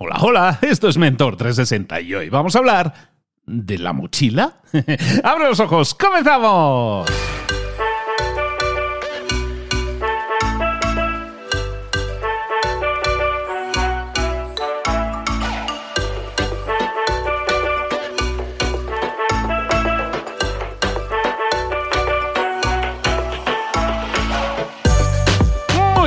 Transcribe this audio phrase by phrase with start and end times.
[0.00, 2.94] Hola, hola, esto es Mentor 360 y hoy vamos a hablar
[3.44, 4.60] de la mochila.
[5.24, 5.92] ¡Abre los ojos!
[5.96, 7.08] ¡Comenzamos!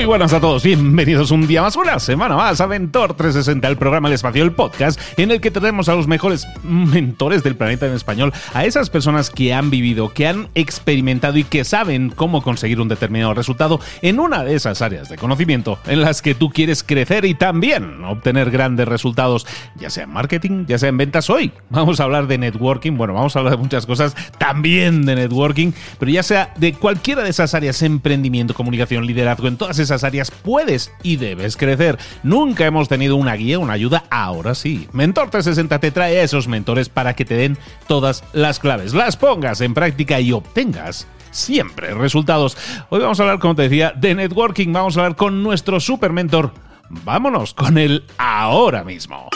[0.01, 3.77] Muy buenas a todos, bienvenidos un día más, una semana más a Mentor 360, el
[3.77, 7.85] programa El Espacio, el podcast, en el que tenemos a los mejores mentores del planeta
[7.85, 12.41] en español, a esas personas que han vivido, que han experimentado y que saben cómo
[12.41, 16.49] conseguir un determinado resultado en una de esas áreas de conocimiento en las que tú
[16.49, 19.45] quieres crecer y también obtener grandes resultados,
[19.75, 21.29] ya sea en marketing, ya sea en ventas.
[21.29, 25.13] Hoy vamos a hablar de networking, bueno, vamos a hablar de muchas cosas también de
[25.13, 29.90] networking, pero ya sea de cualquiera de esas áreas, emprendimiento, comunicación, liderazgo, en todas esas
[29.91, 31.97] áreas puedes y debes crecer.
[32.23, 34.87] Nunca hemos tenido una guía, una ayuda, ahora sí.
[34.93, 39.17] Mentor 360 te trae a esos mentores para que te den todas las claves, las
[39.17, 42.57] pongas en práctica y obtengas siempre resultados.
[42.89, 46.11] Hoy vamos a hablar, como te decía, de networking, vamos a hablar con nuestro super
[46.11, 46.51] mentor.
[46.89, 49.29] Vámonos con él ahora mismo.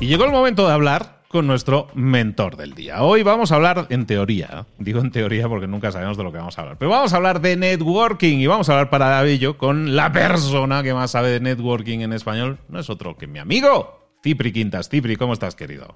[0.00, 3.02] Y llegó el momento de hablar con nuestro mentor del día.
[3.02, 6.38] Hoy vamos a hablar en teoría, digo en teoría porque nunca sabemos de lo que
[6.38, 9.58] vamos a hablar, pero vamos a hablar de networking y vamos a hablar para ello
[9.58, 13.38] con la persona que más sabe de networking en español, no es otro que mi
[13.38, 14.88] amigo Cipri Quintas.
[14.88, 15.94] Cipri, ¿cómo estás, querido?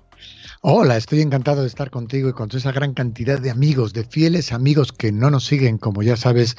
[0.62, 4.53] Hola, estoy encantado de estar contigo y con esa gran cantidad de amigos, de fieles
[4.53, 6.55] amigos que no nos siguen, como ya sabes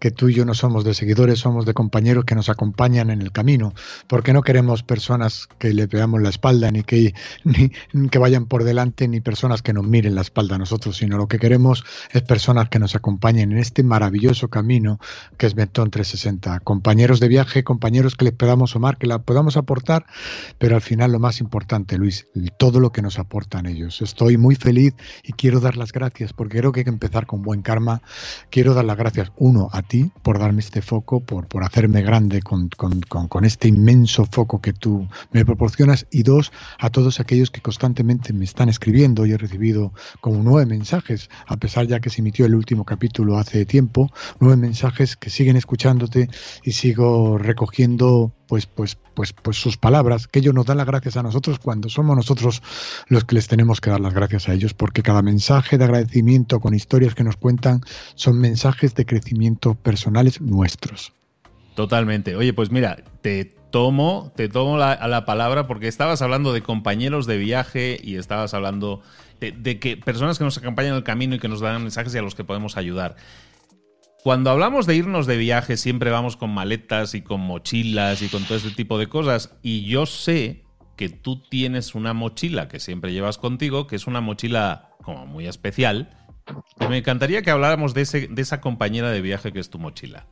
[0.00, 3.22] que tú y yo no somos de seguidores, somos de compañeros que nos acompañan en
[3.22, 3.72] el camino,
[4.08, 7.70] porque no queremos personas que le veamos la espalda, ni que, ni,
[8.08, 11.28] que vayan por delante, ni personas que nos miren la espalda a nosotros, sino lo
[11.28, 14.98] que queremos es personas que nos acompañen en este maravilloso camino
[15.38, 16.58] que es Mentón 360.
[16.58, 20.06] Compañeros de viaje, compañeros que les podamos sumar, que la podamos aportar,
[20.58, 22.26] pero al final lo más importante, Luis,
[22.58, 24.02] todo lo que nos aporta ellos.
[24.02, 27.42] Estoy muy feliz y quiero dar las gracias porque creo que hay que empezar con
[27.42, 28.02] buen karma.
[28.50, 32.42] Quiero dar las gracias, uno, a ti por darme este foco, por, por hacerme grande
[32.42, 37.50] con, con, con, este inmenso foco que tú me proporcionas y dos, a todos aquellos
[37.50, 39.26] que constantemente me están escribiendo.
[39.26, 43.38] y he recibido como nueve mensajes, a pesar ya que se emitió el último capítulo
[43.38, 46.28] hace tiempo, nueve mensajes que siguen escuchándote
[46.62, 51.16] y sigo recogiendo pues, pues, pues, pues sus palabras, que ellos nos dan las gracias
[51.16, 52.62] a nosotros cuando somos nosotros
[53.08, 56.60] los que les tenemos que dar las gracias a ellos, porque cada mensaje de agradecimiento
[56.60, 57.80] con historias que nos cuentan
[58.14, 61.12] son mensajes de crecimiento personales nuestros.
[61.74, 62.36] Totalmente.
[62.36, 66.62] Oye, pues mira, te tomo, te tomo la, a la palabra porque estabas hablando de
[66.62, 69.02] compañeros de viaje y estabas hablando
[69.40, 72.14] de, de que personas que nos acompañan en el camino y que nos dan mensajes
[72.14, 73.16] y a los que podemos ayudar.
[74.24, 78.42] Cuando hablamos de irnos de viaje, siempre vamos con maletas y con mochilas y con
[78.44, 79.50] todo este tipo de cosas.
[79.60, 80.64] Y yo sé
[80.96, 85.46] que tú tienes una mochila que siempre llevas contigo, que es una mochila como muy
[85.46, 86.16] especial.
[86.80, 89.78] Y me encantaría que habláramos de, ese, de esa compañera de viaje que es tu
[89.78, 90.26] mochila.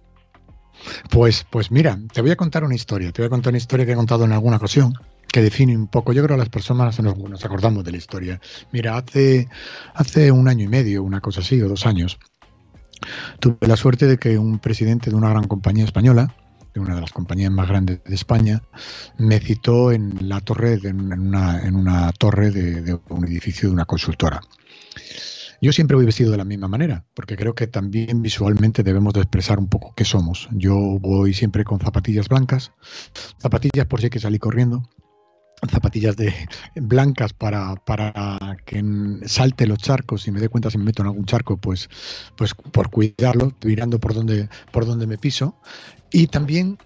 [1.11, 3.13] Pues, pues mira, te voy a contar una historia.
[3.13, 4.95] Te voy a contar una historia que he contado en alguna ocasión
[5.31, 6.15] que define un poco.
[6.15, 8.41] Yo creo que las personas nos, nos acordamos de la historia.
[8.73, 9.49] Mira, hace,
[9.93, 12.19] hace un año y medio, una cosa así, o dos años,
[13.41, 16.35] Tuve la suerte de que un presidente de una gran compañía española,
[16.75, 18.63] de una de las compañías más grandes de España,
[19.19, 24.41] me citó en la torre, en una torre de, un edificio de una consultora.
[25.61, 29.21] Yo siempre voy vestido de la misma manera, porque creo que también visualmente debemos de
[29.21, 30.49] expresar un poco qué somos.
[30.51, 32.73] Yo voy siempre con zapatillas blancas,
[33.41, 34.83] zapatillas por si hay que salir corriendo,
[35.71, 36.35] zapatillas de
[36.75, 38.83] blancas para, para que
[39.27, 41.89] salte los charcos y me dé cuenta si me meto en algún charco, pues,
[42.37, 45.57] pues por cuidarlo, mirando por donde, por me piso.
[46.11, 46.79] Y también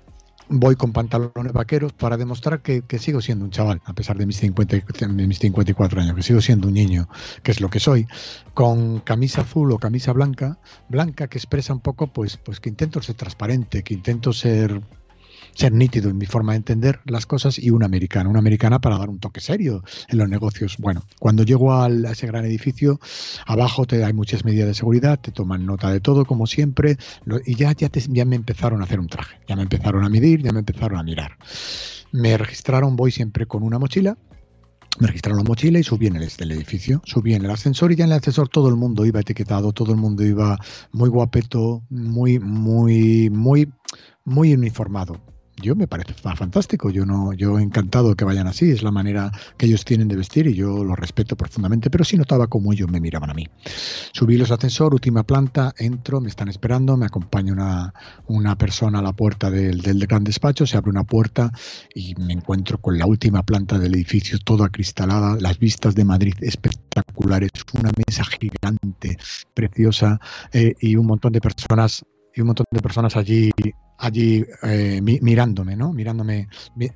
[0.48, 4.36] voy con pantalones vaqueros para demostrar que, sigo siendo un chaval, a pesar de mis,
[4.36, 7.08] 50, de mis 54 años, que sigo siendo un niño,
[7.42, 8.06] que es lo que soy,
[8.54, 10.58] con camisa azul o camisa blanca,
[10.88, 14.82] blanca que expresa un poco, pues, pues que intento ser transparente, que intento ser
[15.56, 18.98] ser nítido en mi forma de entender las cosas y una americana, una americana para
[18.98, 20.76] dar un toque serio en los negocios.
[20.78, 23.00] Bueno, cuando llego a ese gran edificio,
[23.46, 26.98] abajo te hay muchas medidas de seguridad, te toman nota de todo como siempre
[27.46, 30.42] y ya, ya, ya me empezaron a hacer un traje, ya me empezaron a medir,
[30.42, 31.38] ya me empezaron a mirar.
[32.12, 34.18] Me registraron, voy siempre con una mochila,
[35.00, 38.04] me registraron la mochila y subí en el, edificio, subí en el ascensor y ya
[38.04, 40.58] en el ascensor todo el mundo iba etiquetado, todo el mundo iba
[40.92, 43.72] muy guapeto, muy, muy, muy,
[44.24, 46.90] muy uniformado yo me parece fantástico.
[46.90, 48.70] Yo no, yo encantado que vayan así.
[48.70, 51.90] Es la manera que ellos tienen de vestir y yo lo respeto profundamente.
[51.90, 53.48] Pero sí notaba cómo ellos me miraban a mí.
[54.12, 57.94] Subí los ascensor, última planta, entro, me están esperando, me acompaña una,
[58.26, 61.50] una persona a la puerta del, del gran despacho, se abre una puerta
[61.94, 66.34] y me encuentro con la última planta del edificio, toda cristalada, las vistas de Madrid
[66.40, 69.18] espectaculares, una mesa gigante,
[69.54, 70.20] preciosa
[70.52, 72.04] eh, y un montón de personas
[72.34, 73.50] y un montón de personas allí
[73.98, 75.92] allí eh, mirándome, ¿no?
[75.92, 76.48] Mirándome,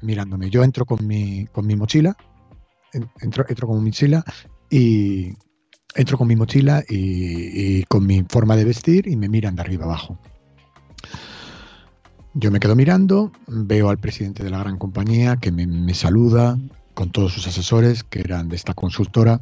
[0.02, 0.50] mirándome.
[0.50, 2.17] Yo entro con mi, con mi mochila,
[3.20, 4.25] entro, entro con mi mochila
[4.69, 5.32] y
[5.94, 9.85] entro con mi mochila y, con mi forma de vestir y me miran de arriba
[9.85, 10.19] abajo.
[12.35, 16.58] Yo me quedo mirando, veo al presidente de la gran compañía que me, me saluda
[16.94, 19.41] con todos sus asesores que eran de esta consultora.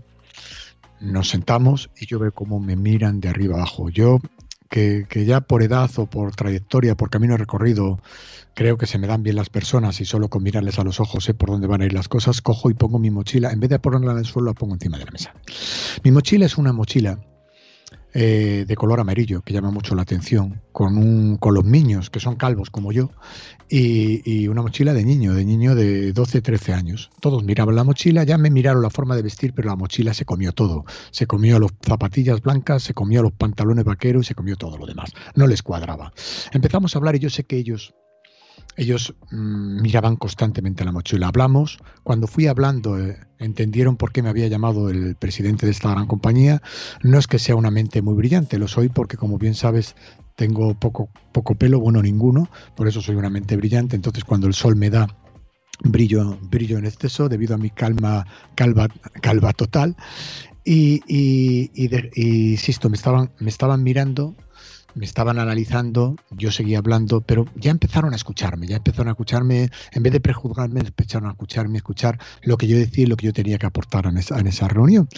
[1.01, 3.91] Nos sentamos y yo veo cómo me miran de arriba abajo.
[3.91, 4.21] Yo
[4.69, 8.01] que, ya por edad o por trayectoria, por camino recorrido,
[8.55, 11.25] creo que se me dan bien las personas y solo con mirarles a los ojos
[11.25, 13.71] sé por dónde van a ir las cosas, cojo y pongo mi mochila, en vez
[13.71, 15.35] de ponerla en el suelo, la pongo encima de la mesa.
[16.05, 17.19] Mi mochila es una mochila
[18.15, 22.21] eh, de color amarillo que llama mucho la atención, con, un, con los niños que
[22.21, 23.11] son calvos como yo,
[23.69, 27.11] y, una mochila de niño, de niño de 12, 13 años.
[27.21, 30.25] Todos miraban la mochila, ya me miraron la forma de vestir, pero la mochila se
[30.25, 30.85] comió todo.
[31.11, 34.87] Se comió las zapatillas blancas, se comió los pantalones vaqueros y se comió todo lo
[34.87, 35.13] demás.
[35.35, 36.13] No les cuadraba.
[36.53, 37.95] Empezamos a hablar y yo sé que ellos
[38.77, 41.29] ellos mm, miraban constantemente la mochila.
[41.29, 45.91] Hablamos, cuando fui hablando, eh, entendieron por qué me había llamado el presidente de esta
[45.91, 46.63] gran compañía.
[47.03, 49.97] No es que sea una mente muy brillante, lo soy porque, como bien sabes,
[50.37, 53.97] tengo poco, poco pelo, bueno, ninguno, por eso soy una mente brillante.
[53.97, 55.09] Entonces, cuando el sol me da
[55.83, 58.89] brillo, brillo en exceso, debido a mi calma, calva,
[59.21, 59.97] calva total.
[60.65, 64.37] Y, y, y, insisto, me estaban, me estaban mirando
[64.95, 69.71] me estaban analizando, yo seguía hablando, pero ya empezaron a escucharme, ya empezaron a escucharme,
[69.93, 73.17] en vez de prejuzgarme, empezaron a escucharme, a escuchar lo que yo decía y lo
[73.17, 75.09] que yo tenía que aportar en esa, en esa reunión,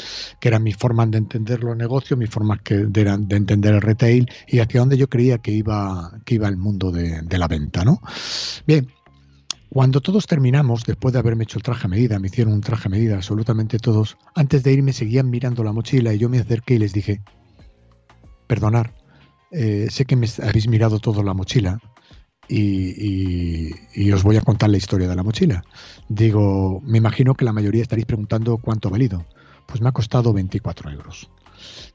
[0.40, 3.80] que era mi forma de entender los negocios, mi forma que de, de, entender el
[3.80, 7.48] retail y hacia dónde yo creía que iba, que iba el mundo de, de la
[7.48, 8.00] venta, ¿no?
[8.66, 8.88] Bien,
[9.70, 12.88] cuando todos terminamos, después de haberme hecho el traje a medida, me hicieron un traje
[12.88, 16.74] a medida, absolutamente todos, antes de irme seguían mirando la mochila y yo me acerqué
[16.74, 17.22] y les dije,
[18.48, 18.92] perdonar,
[19.50, 21.80] eh, sé que me habéis mirado todo la mochila
[22.50, 25.62] y, os voy a contar la historia de la mochila.
[26.08, 29.24] Digo, me imagino que la mayoría estaréis preguntando cuánto ha valido.
[29.66, 31.30] Pues me ha costado 24 euros.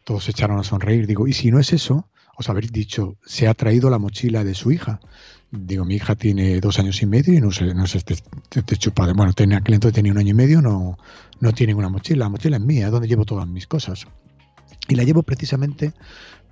[0.04, 1.08] Todos se echaron a sonreír.
[1.08, 2.08] Digo, y si no es eso,
[2.38, 5.02] os habéis dicho, se ha traído la mochila de su hija.
[5.52, 9.14] Digo, mi hija tiene dos años y medio y no sé, no sé, este chupado.
[9.14, 10.98] Bueno, tenía, aquel entonces tenía un año y medio, no,
[11.42, 12.26] no tiene una mochila.
[12.26, 14.08] La mochila es mía, donde llevo todas mis cosas.
[14.88, 15.94] Y la llevo precisamente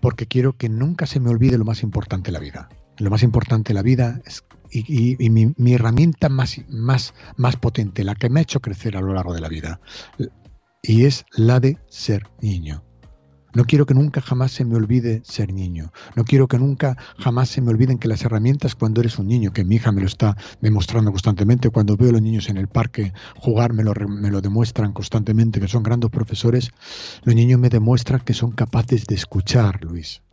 [0.04, 2.68] porque quiero que nunca se me olvide lo más importante de la vida.
[2.98, 8.04] Lo más importante de la vida es, y, mi, mi, herramienta más, más, más potente,
[8.04, 9.80] la que me ha hecho crecer a lo largo de la vida,
[10.82, 12.84] y es la de ser niño.
[13.54, 15.92] No quiero que nunca jamás se me olvide ser niño.
[16.16, 19.54] No quiero que nunca jamás se me olviden que las herramientas cuando eres un niño,
[19.54, 22.68] que mi hija me lo está demostrando constantemente, cuando veo a los niños en el
[22.68, 26.72] parque jugar, me lo, me lo demuestran constantemente, que son grandes profesores,
[27.24, 30.24] los niños me demuestran que son capaces de escuchar, Luis.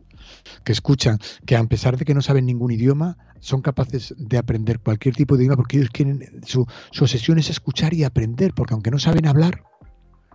[0.63, 4.79] Que escuchan, que a pesar de que no saben ningún idioma, son capaces de aprender
[4.79, 8.73] cualquier tipo de idioma porque ellos quieren, su, su obsesión es escuchar y aprender, porque
[8.73, 9.63] aunque no saben hablar,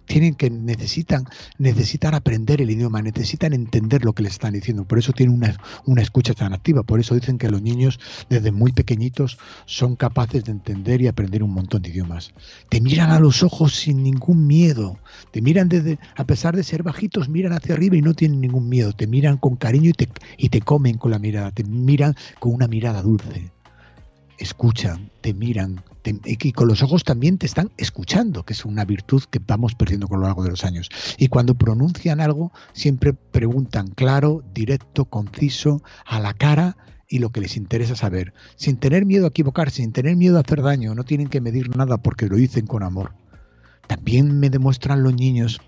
[0.07, 1.25] tienen que necesitan
[1.59, 4.85] necesitan aprender el idioma, necesitan entender lo que les están diciendo.
[4.85, 6.83] Por eso tienen una, una escucha tan activa.
[6.83, 7.99] Por eso dicen que los niños
[8.29, 12.33] desde muy pequeñitos son capaces de entender y aprender un montón de idiomas.
[12.69, 14.99] Te miran a los ojos sin ningún miedo.
[15.33, 18.69] Te miran desde, a pesar de ser bajitos, miran hacia arriba y no tienen ningún
[18.69, 18.93] miedo.
[18.93, 21.51] Te miran con cariño y te, y te comen con la mirada.
[21.51, 23.56] Te miran con una mirada dulce
[24.39, 25.83] escuchan, te miran,
[26.25, 30.09] y con los ojos también te están escuchando, que es una virtud que vamos perdiendo
[30.09, 30.89] con lo largo de los años.
[31.19, 36.77] Y cuando pronuncian algo, siempre preguntan claro, directo, conciso, a la cara
[37.09, 40.41] y lo que les interesa saber, sin tener miedo a equivocarse, sin tener miedo a
[40.41, 43.15] hacer daño, no tienen que medir nada porque lo dicen con amor.
[43.87, 45.61] También me demuestran los niños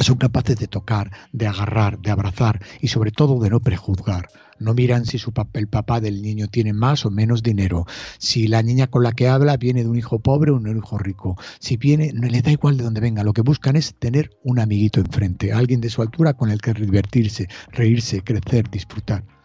[0.00, 4.28] son capaces de tocar, de agarrar, de abrazar y sobre todo de no prejuzgar.
[4.58, 7.84] No miran si su el papá del niño tiene más o menos dinero,
[8.18, 10.96] si la niña con la que habla viene de un hijo pobre o un hijo
[10.96, 14.30] rico, si viene, no le da igual de dónde venga, lo que buscan es tener
[14.42, 19.35] un amiguito enfrente, alguien de su altura con el que divertirse, reírse, crecer, disfrutar.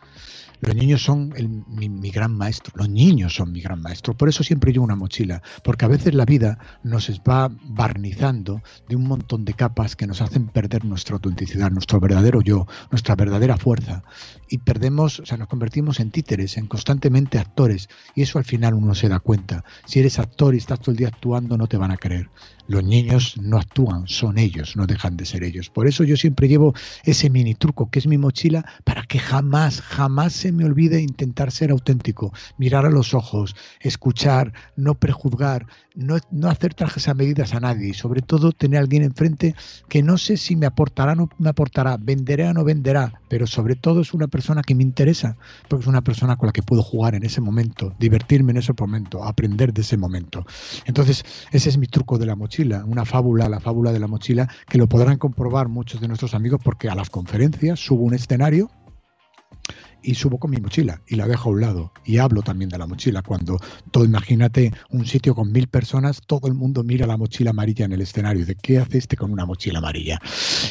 [0.62, 1.34] Los niños son
[1.68, 4.16] mi, gran maestro, los niños son mi gran maestro.
[4.16, 8.96] Por eso siempre llevo una mochila, porque a veces la vida nos va barnizando de
[8.96, 13.58] un montón de capas que nos hacen perder nuestra autenticidad, nuestro verdadero yo, nuestra verdadera
[13.58, 14.04] fuerza.
[14.50, 17.90] Y perdemos, o sea, nos convertimos en títeres, en constantemente actores.
[18.14, 19.64] Y eso al final uno se da cuenta.
[19.86, 22.30] Si eres actor y estás todo el día actuando, no te van a creer.
[22.68, 25.70] Los niños no actúan, son ellos, no dejan de ser ellos.
[25.70, 29.82] Por eso yo siempre llevo ese mini truco que es mi mochila para que jamás,
[29.82, 36.18] jamás se me olvide intentar ser auténtico, mirar a los ojos, escuchar, no prejuzgar, no,
[36.32, 39.56] no hacer trajes a medidas a nadie y sobre todo tener a alguien enfrente
[39.90, 43.48] que no sé si me aportará o no me aportará, venderá o no venderá, pero
[43.48, 46.64] sobre todo es una persona que me interesa, porque es una persona con la que
[46.64, 50.46] puedo jugar en ese momento, divertirme en ese momento, aprender de ese momento.
[50.86, 54.48] Entonces, ese es mi truco de la mochila una fábula, la fábula de la mochila,
[54.68, 58.70] que lo podrán comprobar muchos de nuestros amigos porque a las conferencias subo un escenario
[60.04, 62.78] y subo con mi mochila y la dejo a un lado y hablo también de
[62.78, 63.22] la mochila.
[63.22, 63.60] Cuando
[63.92, 67.94] todo imagínate un sitio con mil personas todo el mundo mira la mochila amarilla en
[67.94, 68.46] el escenario.
[68.46, 70.20] De qué hace este con una mochila amarilla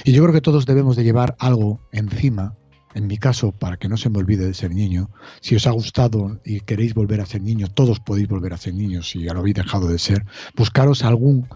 [0.04, 2.54] y yo creo que todos debemos de llevar algo encima
[2.94, 5.10] en mi caso, para que no se me olvide de ser niño,
[5.40, 8.75] si os ha gustado y queréis volver a ser niño, todos podéis volver a ser
[8.75, 10.25] niños si ya lo habéis dejado de ser,
[10.56, 11.46] buscaros algún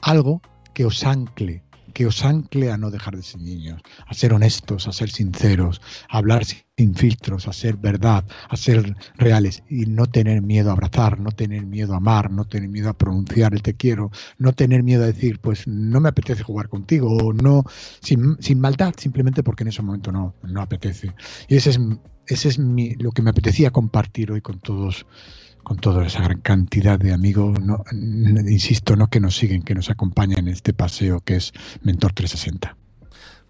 [0.00, 0.40] algo
[0.72, 1.63] que os ancle,
[1.94, 5.80] que os ancle a no dejar de ser niños, a ser honestos, a ser sinceros,
[6.10, 10.72] a hablar sin filtros, a ser verdad, a ser reales y no tener miedo a
[10.72, 14.52] abrazar, no tener miedo a amar, no tener miedo a pronunciar el te quiero, no
[14.52, 17.64] tener miedo a decir, pues no me apetece jugar contigo o no,
[18.00, 21.14] sin, sin maldad, simplemente porque en ese momento no, no apetece.
[21.48, 21.80] Y ese es,
[22.26, 25.06] ese es mi, lo que me apetecía compartir hoy con todos
[25.64, 29.90] con toda esa gran cantidad de amigos, no, insisto, no que nos siguen, que nos
[29.90, 31.52] acompañan en este paseo que es
[31.82, 32.76] Mentor 360.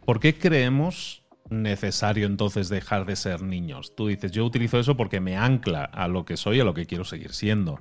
[0.06, 3.94] ¿Por qué creemos necesario entonces dejar de ser niños?
[3.96, 6.86] Tú dices, yo utilizo eso porque me ancla a lo que soy, a lo que
[6.86, 7.80] quiero seguir siendo.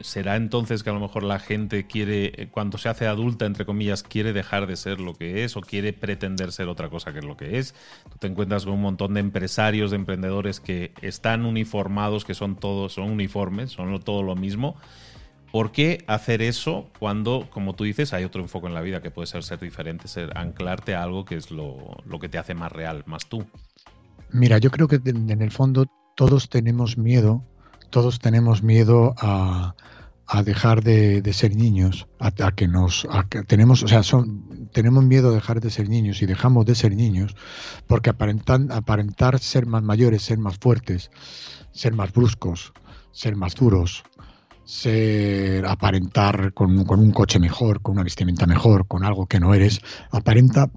[0.00, 3.64] ¿Será entonces que a lo mejor la gente quiere, eh, cuando se hace adulta, entre
[3.64, 7.20] comillas, quiere dejar de ser lo que es o quiere pretender ser otra cosa que
[7.20, 7.74] es lo que es?
[8.10, 12.56] Tú te encuentras con un montón de empresarios, de emprendedores que están uniformados, que son
[12.56, 14.76] todos, son uniformes, son todo lo mismo.
[15.52, 19.10] ¿Por qué hacer eso cuando, como tú dices, hay otro enfoque en la vida que
[19.10, 22.54] puede ser ser diferente, ser anclarte a algo que es lo, lo que te hace
[22.54, 23.46] más real, más tú?
[24.32, 27.44] Mira, yo creo que en el fondo todos tenemos miedo
[27.96, 29.74] todos tenemos miedo a,
[30.44, 33.08] dejar de, ser niños, a, que nos
[33.46, 36.94] tenemos, o sea, son, tenemos miedo a dejar de ser niños y dejamos de ser
[36.94, 37.34] niños
[37.86, 41.10] porque aparentan, aparentar ser más mayores, ser más fuertes,
[41.72, 42.74] ser más bruscos,
[43.12, 44.04] ser más duros,
[44.64, 49.54] ser aparentar con, con un coche mejor, con una vestimenta mejor, con algo que no
[49.54, 50.68] eres, aparenta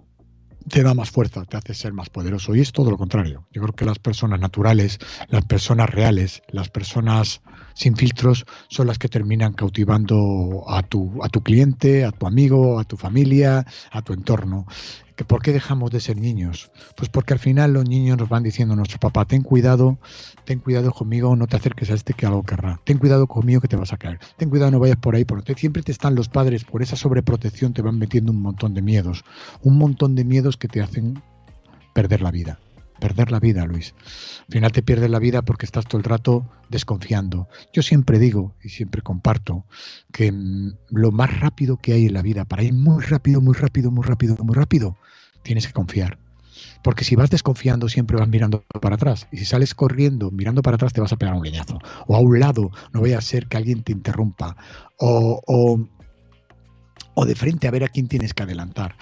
[0.68, 2.56] te da más fuerza, te hace ser más poderoso.
[2.56, 3.48] Y es todo lo contrario.
[3.52, 5.00] Yo creo que las personas naturales,
[5.30, 7.42] las personas reales, las personas
[7.74, 12.80] sin filtros son las que terminan cautivando a tu, a tu cliente, a tu amigo,
[12.80, 14.66] a tu familia, a tu entorno.
[15.26, 16.72] ¿Por qué dejamos de ser niños?
[16.96, 19.98] Pues porque al final los niños nos van diciendo a nuestro papá, ten cuidado,
[20.46, 22.80] ten cuidado conmigo, no te acerques a este que algo querrá.
[22.84, 24.20] Ten cuidado conmigo que te vas a caer.
[24.38, 25.26] Ten cuidado, no vayas por ahí.
[25.26, 28.82] Porque siempre te están los padres, por esa sobreprotección te van metiendo un montón de
[28.82, 29.24] miedos.
[29.62, 31.22] Un montón de miedos que te hacen
[31.94, 32.60] perder la vida
[33.00, 33.96] perder la vida, Luis.
[34.48, 37.48] Al final te pierdes la vida porque estás todo el rato desconfiando.
[37.74, 39.66] Yo siempre digo y siempre comparto
[40.12, 43.56] que mm, lo más rápido que hay en la vida, para ir muy rápido, muy
[43.56, 44.98] rápido, muy rápido, muy rápido,
[45.44, 46.18] tienes que confiar.
[46.84, 49.28] Porque si vas desconfiando siempre vas mirando para atrás.
[49.32, 51.80] Y si sales corriendo mirando para atrás te vas a pegar un leñazo.
[52.08, 54.56] O a un lado no vaya a ser que alguien te interrumpa.
[54.98, 55.88] O, o,
[57.16, 58.96] o de frente a ver a quién tienes que adelantar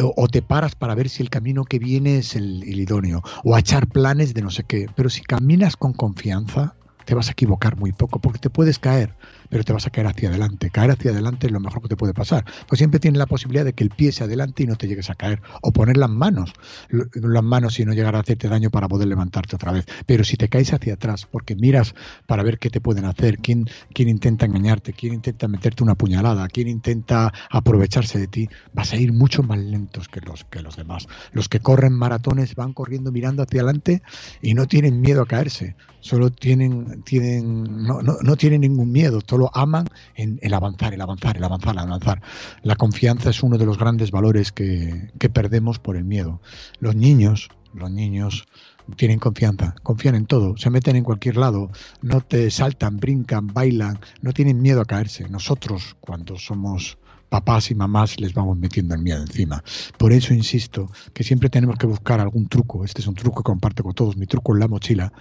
[0.00, 3.54] o, te paras para ver si el camino que viene es el, el, idóneo, o
[3.54, 4.86] a echar planes de no sé qué.
[4.94, 9.14] Pero si caminas con confianza, te vas a equivocar muy poco, porque te puedes caer,
[9.48, 10.70] pero te vas a caer hacia adelante.
[10.70, 12.44] Caer hacia adelante es lo mejor que te puede pasar.
[12.68, 15.10] Pues siempre tienes la posibilidad de que el pie se adelante y no te llegues
[15.10, 15.40] a caer.
[15.62, 16.52] O poner las manos,
[16.90, 19.86] las manos y no llegar a hacerte daño para poder levantarte otra vez.
[20.06, 21.94] Pero si te caes hacia atrás, porque miras
[22.26, 26.48] para ver qué te pueden hacer, quién, quién intenta engañarte, quién intenta meterte una puñalada,
[26.48, 30.76] quién intenta aprovecharse de ti, vas a ir mucho más lentos que los, que los
[30.76, 31.08] demás.
[31.32, 34.02] Los que corren maratones van corriendo mirando hacia adelante
[34.42, 35.76] y no tienen miedo a caerse.
[36.00, 41.00] Solo tienen, tienen, no, no, no tienen ningún miedo lo aman en el avanzar, el
[41.00, 42.22] avanzar, el avanzar, el avanzar.
[42.62, 46.40] La confianza es uno de los grandes valores que, que perdemos por el miedo.
[46.78, 48.46] Los niños, los niños
[48.94, 51.70] tienen confianza, confían en todo, se meten en cualquier lado,
[52.02, 55.28] no te saltan, brincan, bailan, no tienen miedo a caerse.
[55.28, 56.98] Nosotros, cuando somos
[57.36, 59.62] papás y mamás les vamos metiendo el miedo encima.
[59.98, 62.82] Por eso insisto que siempre tenemos que buscar algún truco.
[62.82, 65.12] Este es un truco que comparto con todos, mi truco en la mochila,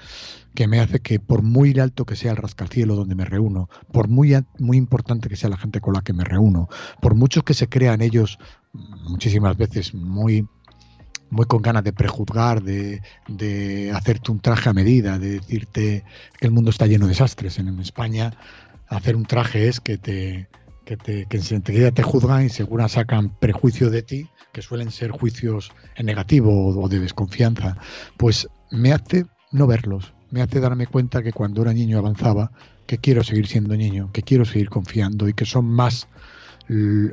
[0.54, 4.08] que me hace que por muy alto que sea el rascacielos donde me reúno, por
[4.08, 6.70] muy, muy importante que sea la gente con la que me reúno,
[7.02, 8.40] por muchos que se crean ellos
[9.10, 10.48] muchísimas veces muy
[11.32, 16.06] muy con ganas de prejuzgar, de, de, hacerte un traje a medida, de decirte
[16.40, 17.58] que el mundo está lleno de desastres.
[17.58, 18.32] En España,
[18.88, 20.48] hacer un traje es que te,
[20.86, 25.12] que, te, que enseguida te juzgan y seguro sacan prejuicio de ti, que suelen ser
[25.12, 27.78] juicios en negativo o de desconfianza.
[28.18, 32.52] Pues me hace no verlos, me hace darme cuenta que cuando era niño avanzaba,
[32.86, 36.08] que quiero seguir siendo niño, que quiero seguir confiando y que son más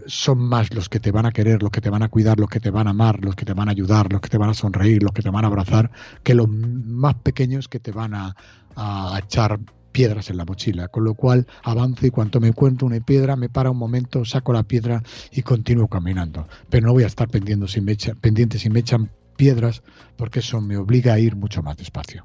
[0.06, 2.48] son más los que te van a querer, los que te van a cuidar, los
[2.48, 4.48] que te van a amar, los que te van a ayudar, los que te van
[4.48, 5.90] a sonreír, los que te van a abrazar,
[6.22, 8.34] que los más pequeños que te van a,
[8.76, 9.60] a echar
[9.92, 13.48] piedras en la mochila, con lo cual avanzo y cuanto me encuentro una piedra, me
[13.48, 16.48] para un momento, saco la piedra y continúo caminando.
[16.70, 19.82] Pero no voy a estar pendiente si me, pendiente si me echan piedras,
[20.16, 22.24] porque eso me obliga a ir mucho más despacio.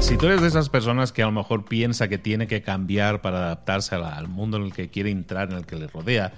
[0.00, 3.20] Si tú eres de esas personas que a lo mejor piensa que tiene que cambiar
[3.20, 6.32] para adaptarse al mundo en el que quiere entrar, en el que le rodea,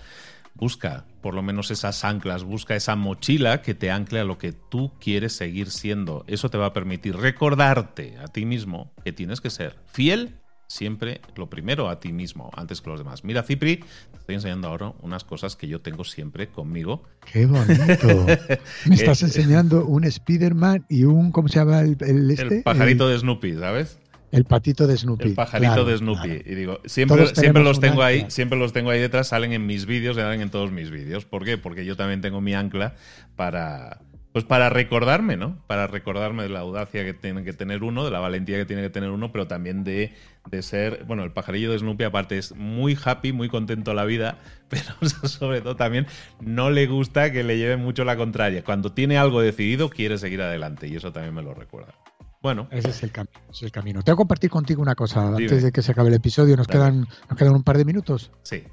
[0.58, 4.52] busca por lo menos esas anclas, busca esa mochila que te ancle a lo que
[4.52, 6.24] tú quieres seguir siendo.
[6.26, 11.22] Eso te va a permitir recordarte a ti mismo que tienes que ser fiel siempre
[11.34, 13.24] lo primero a ti mismo, antes que los demás.
[13.24, 17.04] Mira, Cipri, te estoy enseñando ahora unas cosas que yo tengo siempre conmigo.
[17.32, 18.26] ¡Qué bonito!
[18.86, 22.56] Me estás enseñando un Spider-Man y un, ¿cómo se llama el, este?
[22.56, 23.98] El pajarito de Snoopy, ¿sabes?
[24.30, 25.28] El patito de Snoopy.
[25.28, 26.42] El pajarito de Snoopy.
[26.44, 29.86] Y digo, siempre, siempre los tengo ahí, siempre los tengo ahí detrás, salen en mis
[29.86, 31.24] vídeos, salen en todos mis vídeos.
[31.24, 31.56] ¿Por qué?
[31.56, 32.94] Porque yo también tengo mi ancla
[33.36, 34.00] para,
[34.32, 35.56] pues para recordarme, ¿no?
[35.66, 38.82] Para recordarme de la audacia que tiene que tener uno, de la valentía que tiene
[38.82, 40.12] que tener uno, pero también de,
[40.50, 44.38] de ser, bueno, el pajarillo de Snoopy aparte es muy happy, muy contento la vida,
[44.68, 44.84] pero
[45.28, 46.06] sobre todo también
[46.40, 48.62] no le gusta que le lleve mucho la contraria.
[48.62, 51.94] Cuando tiene algo decidido, quiere seguir adelante y eso también me lo recuerda.
[52.40, 52.68] Bueno.
[52.70, 54.02] Ese es el, camino, es el camino.
[54.02, 56.56] Tengo que compartir contigo una cosa antes de que se acabe el episodio.
[56.56, 58.30] Nos quedan, nos quedan un par de minutos.
[58.42, 58.64] Sí.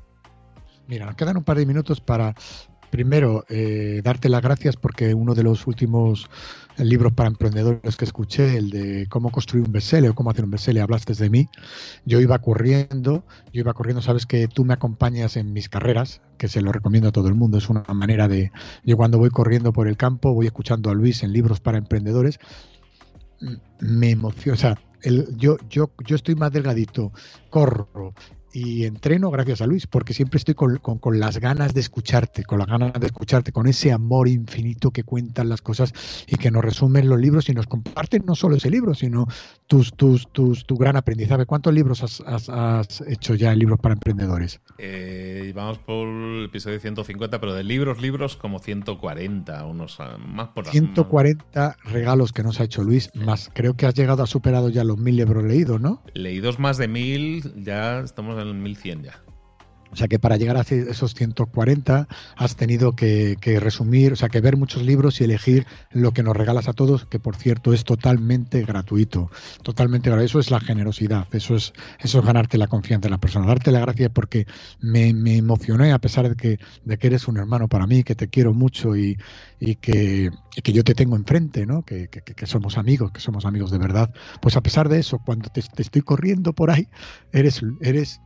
[0.88, 2.36] Mira, nos quedan un par de minutos para,
[2.91, 6.29] primero, eh, darte las gracias porque uno de los últimos
[6.77, 10.51] libros para emprendedores que escuché, el de cómo construir un bestseller o cómo hacer un
[10.51, 11.50] bestseller, hablaste de mí.
[12.05, 16.48] Yo iba corriendo, yo iba corriendo, sabes que tú me acompañas en mis carreras, que
[16.48, 18.51] se lo recomiendo a todo el mundo, es una manera de,
[18.84, 22.39] yo cuando voy corriendo por el campo, voy escuchando a Luis en libros para emprendedores
[23.79, 24.55] me emociona.
[24.55, 27.12] O sea, el, yo, yo, yo estoy más delgadito,
[27.50, 28.14] corro,
[28.55, 30.79] y entreno gracias a Luis, porque siempre estoy con,
[31.20, 35.50] las ganas de escucharte, con las ganas de escucharte, con ese amor infinito que cuentan
[35.50, 35.94] las cosas
[36.25, 39.27] y que nos resumen los libros y nos comparten no solo ese libro, sino
[39.68, 41.46] tus, tus, tus, tu gran aprendizaje.
[41.46, 44.61] ¿Cuántos libros has, hecho ya en libros para emprendedores?
[44.77, 50.48] Eh, vamos por el episodio 150, pero de libros, libros como 140, unos ah, más
[50.50, 54.70] por 140 regalos que nos ha hecho Luis, más creo que has llegado a superado
[54.70, 56.01] ya los mil libros leídos, ¿no?
[56.13, 59.25] Leídos más de mil, ya estamos en el 1100 ya.
[59.96, 64.42] O sea que para llegar a esos 140 has tenido que, resumir, o sea que
[64.42, 67.86] ver muchos libros y elegir lo que nos regalas a todos, que por cierto es
[67.86, 69.31] totalmente gratuito.
[69.64, 70.25] Totalmente gratuito.
[70.25, 73.46] Eso es la generosidad, eso es, eso es ganarte la confianza de la persona.
[73.46, 74.48] Darte la gracia porque
[74.81, 78.27] me, emocioné a pesar de que, de que eres un hermano para mí, que te
[78.27, 79.18] quiero mucho y,
[79.79, 80.29] que,
[80.62, 81.84] que, yo te tengo enfrente, ¿no?
[81.84, 84.14] Que, que, somos amigos, que somos amigos de verdad.
[84.42, 86.90] Pues a pesar de eso, cuando te, te estoy corriendo por ahí,
[87.31, 88.20] eres, eres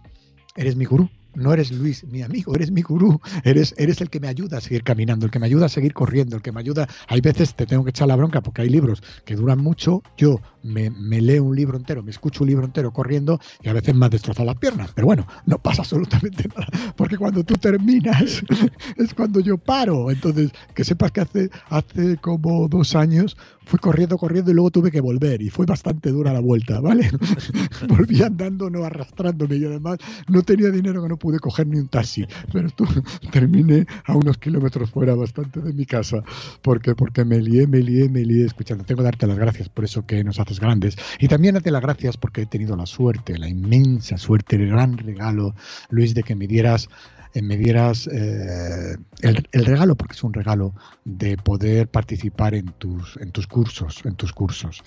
[0.60, 1.10] eres mi gurú.
[1.36, 3.22] No eres Luis, mi amigo, eres mi gurú.
[3.43, 5.93] Eres, eres el que me ayuda a seguir caminando, el que me ayuda a seguir
[5.93, 6.88] corriendo, el que me ayuda.
[7.08, 10.04] Hay veces te tengo que echar la bronca porque hay libros que duran mucho.
[10.17, 13.95] Yo me, leo un libro entero, me escucho un libro entero corriendo y a veces
[13.95, 14.91] me ha destrozado las piernas.
[14.93, 16.67] Pero bueno, no pasa absolutamente nada.
[16.95, 18.43] Porque cuando tú terminas
[18.98, 20.12] es cuando yo paro.
[20.12, 23.38] Entonces, que sepas que hace, hace como dos años
[23.69, 27.08] fui corriendo, corriendo y luego tuve que volver y fue bastante dura la vuelta, ¿vale?
[27.88, 31.88] Volví andando, no arrastrándome y además no tenía dinero que no pude coger ni un
[31.88, 32.86] taxi, pero tú,
[33.32, 36.24] terminé a unos kilómetros fuera bastante de mi casa
[36.63, 38.84] porque, porque me lié, me lié, me lié escuchando.
[38.84, 42.16] Tengo que darte las gracias por eso que nos grandes y también darte las gracias
[42.16, 45.54] porque he tenido la suerte, la inmensa suerte, el gran regalo,
[45.90, 46.88] Luis, de que me dieras
[47.34, 50.74] eh, me dieras eh, el, regalo, porque es un regalo,
[51.06, 54.82] de poder participar en tus, en tus cursos, en tus cursos.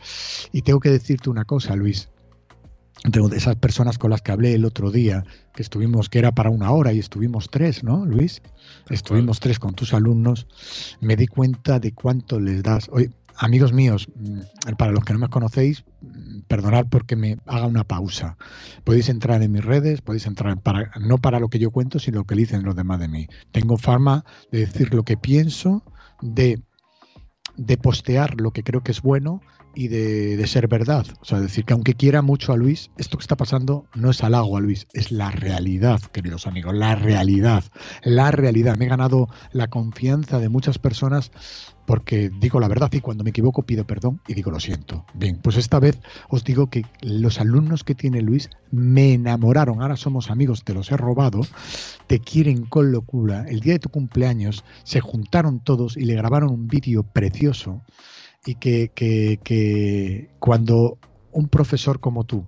[0.51, 2.09] Y tengo que decirte una cosa, Luis.
[3.05, 6.51] de esas personas con las que hablé el otro día, que estuvimos, que era para
[6.51, 8.43] una hora y estuvimos tres, ¿no, Luis?
[8.91, 10.47] Estuvimos tres con tus alumnos,
[11.01, 12.89] me di cuenta de cuánto les das.
[12.93, 17.67] Oye, amigos míos, mm, para los que no me conocéis, mm, perdonad porque me haga
[17.67, 18.37] una pausa.
[18.85, 22.19] Podéis entrar en mis redes, podéis entrar para, no para lo que yo cuento, sino
[22.19, 23.29] lo que dicen los demás de mí.
[23.51, 25.83] Tengo fama de decir lo que pienso,
[26.21, 26.63] de,
[27.57, 29.41] de postear lo que creo que es bueno
[29.75, 31.07] y de, ser verdad.
[31.21, 34.23] O sea, decir que aunque quiera mucho a Luis, esto que está pasando no es
[34.23, 37.65] halago a Luis, es la realidad, queridos amigos, la realidad,
[38.03, 38.77] la realidad.
[38.77, 41.31] Me he ganado la confianza de muchas personas
[41.87, 45.05] porque digo la verdad y cuando me equivoco pido perdón y digo lo siento.
[45.15, 49.97] Bien, pues esta vez os digo que los alumnos que tiene Luis me enamoraron, ahora
[49.97, 51.41] somos amigos, te los he robado,
[52.07, 53.45] te quieren con locura.
[53.49, 57.83] El día de tu cumpleaños se juntaron todos y le grabaron un vídeo precioso
[58.45, 60.99] y que, que, que cuando
[61.31, 62.47] un profesor como tú,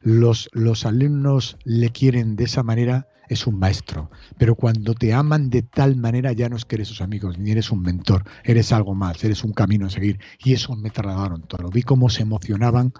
[0.00, 4.10] los, los alumnos le quieren de esa manera, es un maestro.
[4.38, 7.50] Pero cuando te aman de tal manera, ya no es que eres sus amigos, ni
[7.50, 10.18] eres un mentor, eres algo más, eres un camino a seguir.
[10.42, 11.68] Y eso me trasladaron todo.
[11.68, 12.92] Vi cómo se emocionaban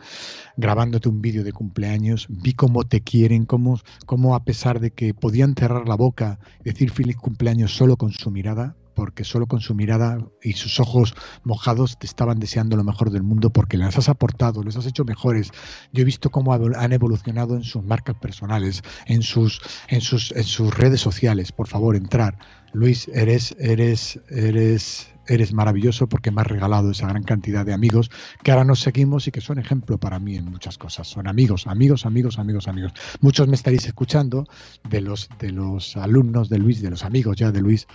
[0.57, 5.15] grabándote un vídeo de cumpleaños, vi cómo te quieren, cómo, cómo a pesar de que
[5.15, 9.77] podían cerrar la boca, decir feliz cumpleaños solo con su mirada, porque solo con su
[9.77, 14.09] mirada y sus ojos mojados te estaban deseando lo mejor del mundo porque les has
[14.09, 15.53] aportado, les has hecho mejores.
[15.93, 20.43] Yo he visto cómo han evolucionado en sus marcas personales, en sus, en sus, en
[20.43, 21.53] sus redes sociales.
[21.53, 22.41] Por favor, entrar.
[22.73, 28.11] Luis, eres, eres, eres, eres maravilloso porque me has regalado esa gran cantidad de amigos
[28.43, 31.07] que ahora nos seguimos y que son ejemplo para mí en muchas cosas.
[31.07, 32.93] Son amigos, amigos, amigos, amigos, amigos.
[33.21, 34.47] Muchos me estaréis escuchando
[34.89, 37.87] de los, de los alumnos de Luis, de los amigos ya de Luis.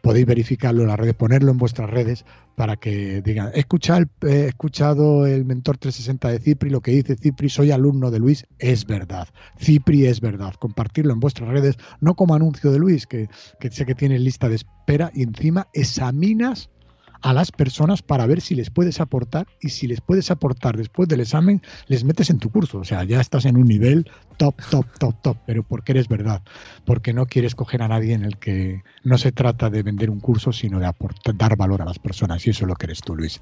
[0.00, 4.46] Podéis verificarlo en las redes, ponerlo en vuestras redes para que digan, he escuchado, he
[4.46, 8.86] escuchado el mentor 360 de Cipri, lo que dice Cipri, soy alumno de Luis, es
[8.86, 9.28] verdad.
[9.60, 10.54] Cipri es verdad.
[10.58, 13.28] Compartirlo en vuestras redes, no como anuncio de Luis, que,
[13.60, 16.70] que sé que tiene lista de espera y encima examinas
[17.22, 21.08] a las personas para ver si les puedes aportar y si les puedes aportar después
[21.08, 22.78] del examen, les metes en tu curso.
[22.78, 26.42] O sea, ya estás en un nivel top, top, top, top, pero porque eres verdad,
[26.84, 30.20] porque no quieres coger a nadie en el que no se trata de vender un
[30.20, 32.46] curso, sino de aportar, dar valor a las personas.
[32.46, 33.40] Y eso es lo que eres tú, Luis.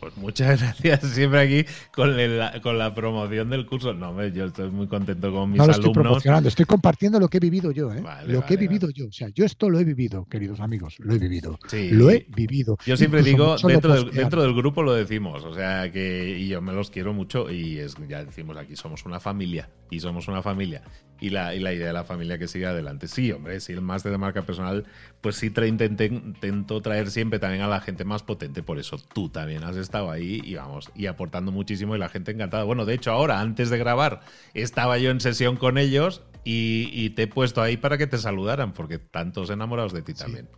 [0.00, 3.92] Pues muchas gracias siempre aquí con la, con la promoción del curso.
[3.92, 7.36] No, yo estoy muy contento con mis no lo estoy promocionando, estoy compartiendo lo que
[7.36, 8.02] he vivido yo, ¿eh?
[8.26, 9.06] lo que he vivido yo.
[9.08, 11.58] O sea, yo esto lo he vivido, queridos amigos, lo he vivido.
[11.90, 12.78] Lo he vivido.
[12.86, 16.60] Yo siempre digo, dentro del, dentro del, grupo lo decimos, o sea, que y yo
[16.60, 20.42] me los quiero mucho y es, ya decimos aquí, somos una familia y somos una
[20.42, 20.82] familia.
[21.20, 23.06] Y la, y la idea de la familia que sigue adelante.
[23.06, 24.86] Sí, hombre, si el máster de marca personal,
[25.20, 29.62] pues sí intento traer siempre también a la gente más potente, por eso tú también
[29.64, 32.64] has estado ahí y vamos, y aportando muchísimo y la gente encantada.
[32.64, 34.20] Bueno, de hecho ahora, antes de grabar,
[34.54, 38.72] estaba yo en sesión con ellos y, te he puesto ahí para que te saludaran,
[38.72, 40.48] porque tantos enamorados de ti también.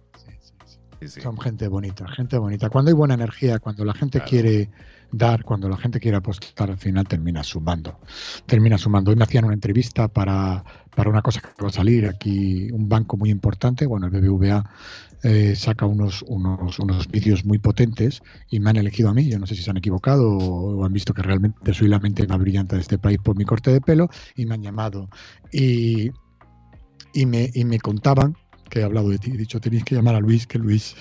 [1.08, 2.70] Son gente bonita, gente bonita.
[2.70, 4.70] Cuando hay buena energía, cuando la gente quiere
[5.12, 8.00] dar, cuando la gente quiere apostar, al final termina sumando.
[8.46, 9.10] Termina sumando.
[9.10, 10.64] Hoy me hacían una entrevista para,
[10.96, 13.86] para una cosa que va a salir aquí, un banco muy importante.
[13.86, 14.64] Bueno, el BBVA
[15.22, 19.28] eh, saca unos, unos, unos vídeos muy potentes y me han elegido a mí.
[19.28, 22.26] Yo no sé si se han equivocado o, han visto que realmente soy la mente
[22.26, 25.08] más brillante de este país por mi corte de pelo y me han llamado.
[25.52, 26.10] Y,
[27.12, 28.36] y, me, y me contaban
[28.72, 29.30] que he hablado de ti.
[29.32, 30.96] He dicho, tenéis que llamar a Luis, que Luis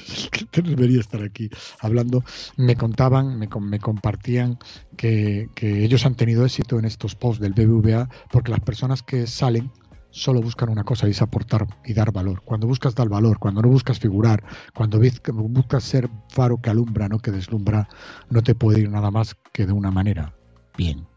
[0.52, 2.22] debería estar aquí hablando.
[2.58, 4.60] Me contaban, me, me compartían
[4.98, 9.26] que, que, ellos han tenido éxito en estos posts del BBVA porque las personas que
[9.26, 9.72] salen
[10.10, 12.42] solo buscan una cosa y es aportar y dar valor.
[12.44, 17.20] Cuando buscas dar valor, cuando no buscas figurar, cuando buscas ser faro que alumbra, no
[17.20, 17.88] que deslumbra,
[18.30, 20.36] no te puede ir nada más que de una manera.
[20.78, 21.08] Bien.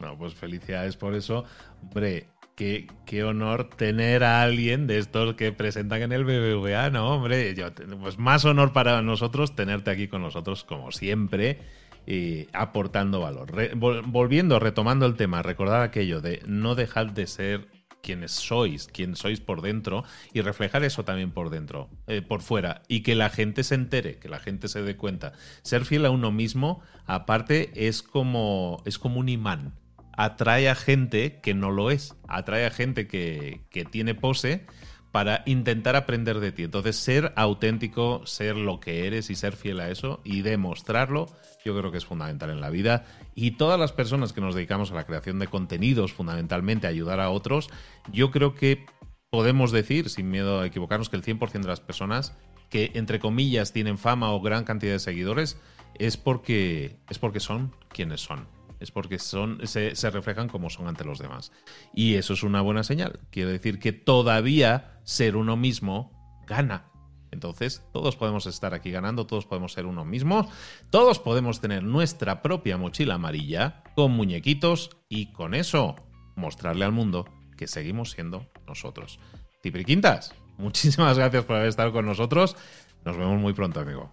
[0.00, 1.44] No, pues felicidades por eso.
[1.82, 7.14] Hombre, qué, honor tener a alguien de estos que presentan en el BBVA, ¿no?
[7.14, 7.68] Hombre, yo,
[8.00, 11.58] pues más honor para nosotros tenerte aquí con nosotros, como siempre.
[12.04, 13.52] Y aportando valor.
[13.76, 17.68] volviendo, retomando el tema, recordar aquello de no dejar de ser
[18.02, 22.82] quienes sois, quién sois por dentro y reflejar eso también por dentro, eh, por fuera
[22.88, 25.32] y que la gente se entere, que la gente se dé cuenta.
[25.62, 29.74] Ser fiel a uno mismo, aparte, es como, es como un imán.
[30.16, 34.66] Atrae a gente que no lo es, atrae a gente que, que tiene pose
[35.12, 36.64] para intentar aprender de ti.
[36.64, 41.26] Entonces, ser auténtico, ser lo que eres y ser fiel a eso y demostrarlo,
[41.64, 43.04] yo creo que es fundamental en la vida.
[43.34, 47.20] Y todas las personas que nos dedicamos a la creación de contenidos, fundamentalmente a ayudar
[47.20, 47.68] a otros,
[48.10, 48.86] yo creo que
[49.30, 52.34] podemos decir, sin miedo a equivocarnos, que el 100% de las personas
[52.70, 55.60] que, entre comillas, tienen fama o gran cantidad de seguidores,
[55.98, 58.46] es porque, es porque son quienes son
[58.82, 61.52] es porque son, se, reflejan como son ante los demás.
[61.94, 63.20] Y eso es una buena señal.
[63.30, 66.10] Quiere decir que todavía ser uno mismo
[66.48, 66.90] gana.
[67.30, 70.50] Entonces, todos podemos estar aquí ganando, todos podemos ser uno mismo,
[70.90, 75.96] todos podemos tener nuestra propia mochila amarilla con muñequitos y con eso
[76.34, 77.24] mostrarle al mundo
[77.56, 79.18] que seguimos siendo nosotros.
[79.62, 82.56] Quintas, muchísimas gracias por haber estado con nosotros.
[83.04, 84.12] Nos vemos muy pronto, amigo.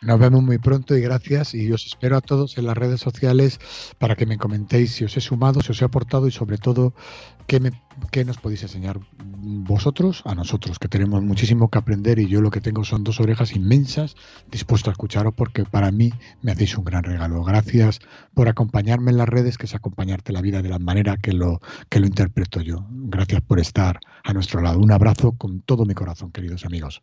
[0.00, 1.54] Nos vemos muy pronto y gracias.
[1.54, 3.58] Y os espero a todos en las redes sociales
[3.98, 6.94] para que me comentéis si os he sumado, si os he aportado y sobre todo
[7.48, 7.72] qué, me,
[8.24, 12.60] nos podéis enseñar vosotros a nosotros, que tenemos muchísimo que aprender y yo lo que
[12.60, 14.14] tengo son dos orejas inmensas
[14.50, 17.42] dispuesto a escucharos porque para mí me hacéis un gran regalo.
[17.42, 17.98] Gracias
[18.34, 21.60] por acompañarme en las redes, que es acompañarte la vida de la manera que lo,
[21.88, 22.86] que lo interpreto yo.
[22.88, 24.78] Gracias por estar a nuestro lado.
[24.78, 27.02] Un abrazo con todo mi corazón, queridos amigos.